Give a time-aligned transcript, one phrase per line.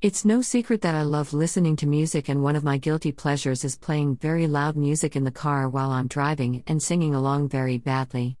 [0.00, 3.64] It's no secret that I love listening to music, and one of my guilty pleasures
[3.64, 7.78] is playing very loud music in the car while I'm driving and singing along very
[7.78, 8.36] badly.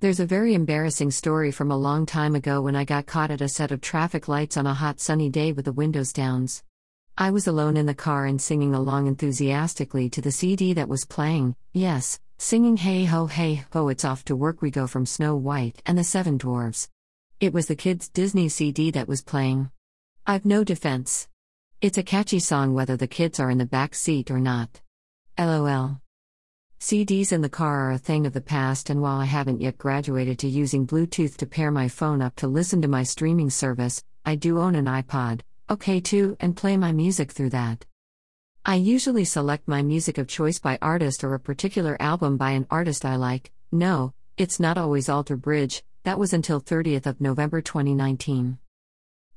[0.00, 3.40] There's a very embarrassing story from a long time ago when I got caught at
[3.40, 6.48] a set of traffic lights on a hot sunny day with the windows down.
[7.16, 11.06] I was alone in the car and singing along enthusiastically to the CD that was
[11.06, 15.34] playing, yes, singing Hey Ho Hey Ho It's Off to Work We Go from Snow
[15.34, 16.90] White and the Seven Dwarfs.
[17.40, 19.70] It was the kids' Disney CD that was playing.
[20.26, 21.28] I've no defense.
[21.82, 24.80] It's a catchy song whether the kids are in the back seat or not.
[25.38, 26.00] LOL.
[26.80, 29.76] CDs in the car are a thing of the past, and while I haven't yet
[29.76, 34.02] graduated to using Bluetooth to pair my phone up to listen to my streaming service,
[34.24, 37.84] I do own an iPod, OK too, and play my music through that.
[38.64, 42.66] I usually select my music of choice by artist or a particular album by an
[42.70, 43.52] artist I like.
[43.70, 48.56] No, it's not always Alter Bridge, that was until 30th of November 2019.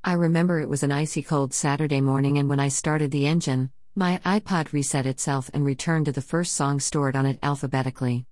[0.08, 3.72] I remember it was an icy cold Saturday morning, and when I started the engine,
[3.94, 8.26] my iPod reset itself and returned to the first song stored on it alphabetically.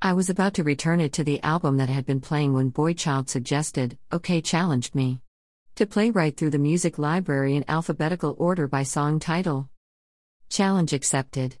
[0.00, 3.28] I was about to return it to the album that had been playing when Boychild
[3.28, 5.20] suggested, OK, challenged me.
[5.74, 9.68] To play right through the music library in alphabetical order by song title.
[10.48, 11.58] Challenge accepted.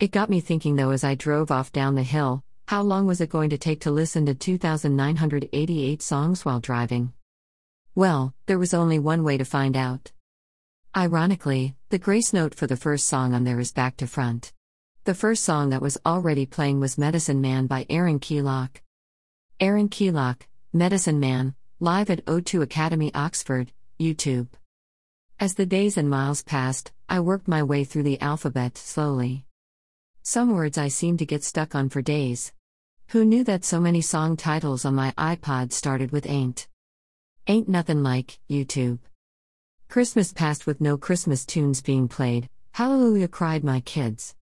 [0.00, 3.20] It got me thinking though as I drove off down the hill how long was
[3.20, 7.12] it going to take to listen to 2,988 songs while driving?
[7.94, 10.12] Well, there was only one way to find out.
[10.96, 14.52] Ironically, the Gracenote for the first song on there is back to front.
[15.04, 18.80] The first song that was already playing was Medicine Man by Aaron Keylock.
[19.58, 24.48] Aaron Keylock, Medicine Man, live at O2 Academy Oxford, YouTube.
[25.40, 29.46] As the days and miles passed, I worked my way through the alphabet slowly.
[30.22, 32.52] Some words I seemed to get stuck on for days.
[33.08, 36.68] Who knew that so many song titles on my iPod started with ain't?
[37.46, 38.98] Ain't nothing like YouTube.
[39.88, 42.48] Christmas passed with no Christmas tunes being played.
[42.72, 44.36] Hallelujah cried my kids.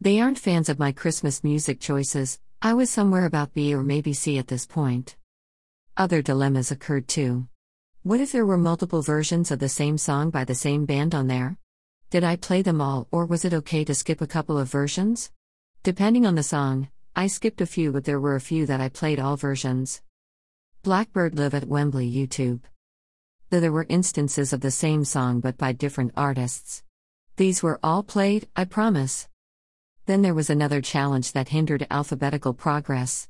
[0.00, 2.38] They aren't fans of my Christmas music choices.
[2.60, 5.16] I was somewhere about B or maybe C at this point.
[5.96, 7.48] Other dilemmas occurred too.
[8.02, 11.26] What if there were multiple versions of the same song by the same band on
[11.26, 11.56] there?
[12.10, 15.30] Did I play them all, or was it okay to skip a couple of versions?
[15.82, 18.88] Depending on the song, I skipped a few, but there were a few that I
[18.88, 20.02] played all versions.
[20.82, 22.62] Blackbird Live at Wembley YouTube.
[23.50, 26.82] Though there were instances of the same song but by different artists.
[27.36, 29.28] These were all played, I promise.
[30.06, 33.28] Then there was another challenge that hindered alphabetical progress.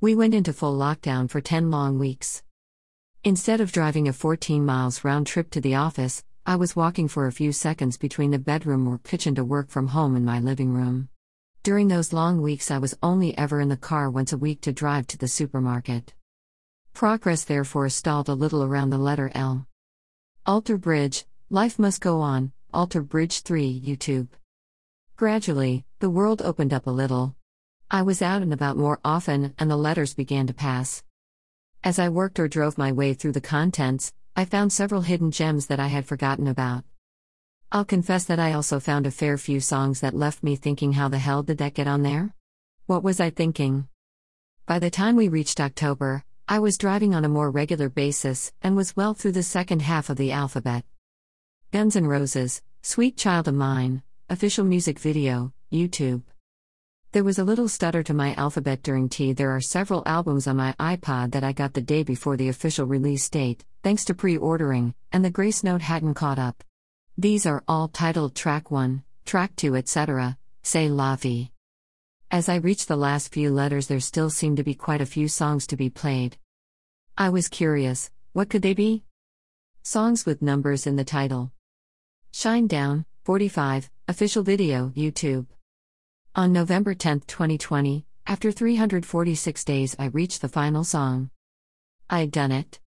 [0.00, 2.42] We went into full lockdown for 10 long weeks.
[3.22, 7.28] Instead of driving a 14 miles round trip to the office, I was walking for
[7.28, 10.74] a few seconds between the bedroom or kitchen to work from home in my living
[10.74, 11.08] room.
[11.62, 14.72] During those long weeks, I was only ever in the car once a week to
[14.72, 16.14] drive to the supermarket.
[16.94, 19.66] Progress therefore stalled a little around the letter L.
[20.46, 24.28] Alter Bridge, Life Must Go On, Alter Bridge 3 YouTube.
[25.16, 27.34] Gradually, the world opened up a little.
[27.90, 31.02] I was out and about more often, and the letters began to pass.
[31.82, 35.66] As I worked or drove my way through the contents, I found several hidden gems
[35.66, 36.84] that I had forgotten about.
[37.72, 41.08] I'll confess that I also found a fair few songs that left me thinking, how
[41.08, 42.32] the hell did that get on there?
[42.86, 43.88] What was I thinking?
[44.64, 48.76] By the time we reached October, I was driving on a more regular basis and
[48.76, 50.84] was well through the second half of the alphabet.
[51.72, 56.22] Guns N' Roses, Sweet Child of Mine, official music video, YouTube.
[57.12, 59.32] There was a little stutter to my alphabet during T.
[59.32, 62.86] There are several albums on my iPod that I got the day before the official
[62.86, 66.62] release date, thanks to pre ordering, and the Gracenote hadn't caught up.
[67.16, 71.53] These are all titled Track 1, Track 2, etc., Say la vie.
[72.30, 75.28] As I reached the last few letters, there still seemed to be quite a few
[75.28, 76.36] songs to be played.
[77.16, 79.04] I was curious what could they be?
[79.84, 81.52] Songs with numbers in the title.
[82.32, 85.46] Shinedown, 45, official video, YouTube.
[86.34, 91.30] On November 10, 2020, after 346 days, I reached the final song.
[92.10, 92.80] I'd done it.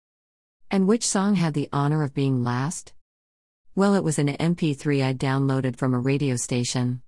[0.69, 2.93] And which song had the honor of being last?
[3.77, 7.03] Well, it was an MP3 I'd downloaded from a radio station.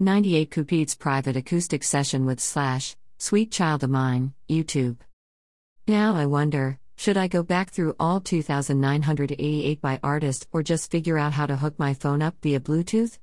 [0.00, 4.96] 98 KUPD's private acoustic session with Slash, Sweet Child of Mine, YouTube.
[5.86, 11.16] Now I wonder, should I go back through all 2,988 by artist or just figure
[11.16, 13.18] out how to hook my phone up via Bluetooth?